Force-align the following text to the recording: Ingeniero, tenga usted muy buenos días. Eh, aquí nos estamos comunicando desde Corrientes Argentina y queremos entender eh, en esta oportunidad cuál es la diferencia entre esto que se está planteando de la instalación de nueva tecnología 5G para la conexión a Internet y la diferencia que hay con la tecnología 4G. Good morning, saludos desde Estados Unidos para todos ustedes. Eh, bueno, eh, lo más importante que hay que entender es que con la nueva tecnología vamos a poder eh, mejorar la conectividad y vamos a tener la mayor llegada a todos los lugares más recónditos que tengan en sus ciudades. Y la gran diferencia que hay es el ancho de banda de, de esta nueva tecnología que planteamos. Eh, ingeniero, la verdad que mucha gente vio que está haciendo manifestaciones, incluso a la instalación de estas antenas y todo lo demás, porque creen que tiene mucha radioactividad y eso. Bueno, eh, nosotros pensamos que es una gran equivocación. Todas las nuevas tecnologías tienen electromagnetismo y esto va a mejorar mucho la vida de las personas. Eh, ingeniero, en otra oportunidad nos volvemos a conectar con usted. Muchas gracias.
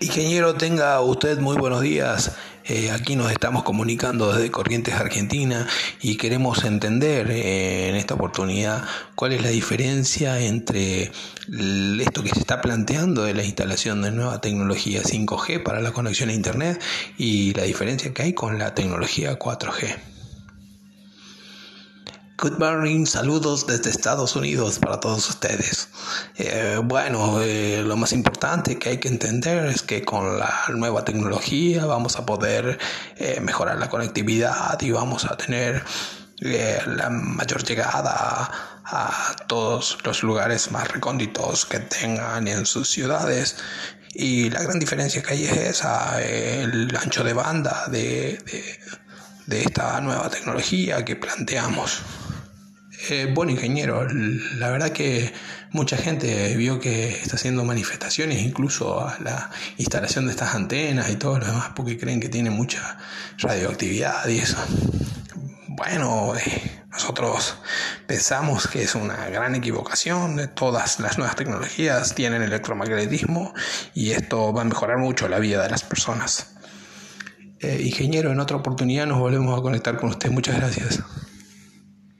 Ingeniero, 0.00 0.54
tenga 0.54 1.00
usted 1.00 1.38
muy 1.38 1.56
buenos 1.56 1.80
días. 1.80 2.32
Eh, 2.64 2.90
aquí 2.90 3.14
nos 3.14 3.30
estamos 3.30 3.62
comunicando 3.62 4.32
desde 4.32 4.50
Corrientes 4.50 4.94
Argentina 4.94 5.68
y 6.00 6.16
queremos 6.16 6.64
entender 6.64 7.30
eh, 7.30 7.90
en 7.90 7.94
esta 7.94 8.14
oportunidad 8.14 8.84
cuál 9.14 9.32
es 9.32 9.42
la 9.42 9.50
diferencia 9.50 10.40
entre 10.40 11.12
esto 12.00 12.22
que 12.22 12.30
se 12.30 12.40
está 12.40 12.60
planteando 12.60 13.24
de 13.24 13.34
la 13.34 13.44
instalación 13.44 14.02
de 14.02 14.10
nueva 14.10 14.40
tecnología 14.40 15.02
5G 15.02 15.62
para 15.62 15.80
la 15.80 15.92
conexión 15.92 16.30
a 16.30 16.32
Internet 16.32 16.80
y 17.18 17.52
la 17.52 17.64
diferencia 17.64 18.12
que 18.12 18.22
hay 18.22 18.32
con 18.32 18.58
la 18.58 18.74
tecnología 18.74 19.38
4G. 19.38 20.13
Good 22.44 22.58
morning, 22.58 23.06
saludos 23.06 23.66
desde 23.66 23.88
Estados 23.88 24.36
Unidos 24.36 24.78
para 24.78 25.00
todos 25.00 25.30
ustedes. 25.30 25.88
Eh, 26.36 26.78
bueno, 26.84 27.40
eh, 27.40 27.82
lo 27.82 27.96
más 27.96 28.12
importante 28.12 28.78
que 28.78 28.90
hay 28.90 28.98
que 28.98 29.08
entender 29.08 29.64
es 29.64 29.80
que 29.80 30.04
con 30.04 30.38
la 30.38 30.54
nueva 30.68 31.06
tecnología 31.06 31.86
vamos 31.86 32.16
a 32.16 32.26
poder 32.26 32.78
eh, 33.16 33.40
mejorar 33.40 33.78
la 33.78 33.88
conectividad 33.88 34.78
y 34.82 34.90
vamos 34.90 35.24
a 35.24 35.38
tener 35.38 35.82
la 36.38 37.08
mayor 37.08 37.64
llegada 37.64 38.50
a 38.84 39.36
todos 39.46 39.96
los 40.04 40.22
lugares 40.22 40.70
más 40.70 40.86
recónditos 40.88 41.64
que 41.64 41.78
tengan 41.78 42.46
en 42.46 42.66
sus 42.66 42.90
ciudades. 42.90 43.56
Y 44.12 44.50
la 44.50 44.62
gran 44.62 44.78
diferencia 44.78 45.22
que 45.22 45.32
hay 45.32 45.44
es 45.46 45.82
el 46.18 46.94
ancho 46.94 47.24
de 47.24 47.32
banda 47.32 47.86
de, 47.88 48.38
de 49.46 49.62
esta 49.62 49.98
nueva 50.02 50.28
tecnología 50.28 51.06
que 51.06 51.16
planteamos. 51.16 52.02
Eh, 53.10 53.34
ingeniero, 53.48 54.06
la 54.08 54.70
verdad 54.70 54.90
que 54.90 55.32
mucha 55.72 55.96
gente 55.96 56.56
vio 56.56 56.80
que 56.80 57.10
está 57.10 57.36
haciendo 57.36 57.64
manifestaciones, 57.64 58.42
incluso 58.42 59.00
a 59.00 59.18
la 59.20 59.50
instalación 59.76 60.26
de 60.26 60.32
estas 60.32 60.54
antenas 60.54 61.10
y 61.10 61.16
todo 61.16 61.38
lo 61.38 61.46
demás, 61.46 61.72
porque 61.76 61.98
creen 61.98 62.20
que 62.20 62.28
tiene 62.28 62.50
mucha 62.50 62.96
radioactividad 63.38 64.26
y 64.28 64.38
eso. 64.38 64.56
Bueno, 65.68 66.34
eh, 66.36 66.82
nosotros 66.92 67.56
pensamos 68.06 68.68
que 68.68 68.82
es 68.82 68.94
una 68.94 69.28
gran 69.28 69.54
equivocación. 69.54 70.52
Todas 70.54 71.00
las 71.00 71.18
nuevas 71.18 71.36
tecnologías 71.36 72.14
tienen 72.14 72.42
electromagnetismo 72.42 73.52
y 73.92 74.12
esto 74.12 74.52
va 74.52 74.62
a 74.62 74.64
mejorar 74.64 74.98
mucho 74.98 75.28
la 75.28 75.40
vida 75.40 75.62
de 75.62 75.70
las 75.70 75.82
personas. 75.82 76.54
Eh, 77.60 77.82
ingeniero, 77.84 78.30
en 78.30 78.40
otra 78.40 78.56
oportunidad 78.56 79.06
nos 79.06 79.18
volvemos 79.18 79.58
a 79.58 79.62
conectar 79.62 79.96
con 79.96 80.10
usted. 80.10 80.30
Muchas 80.30 80.56
gracias. 80.56 81.02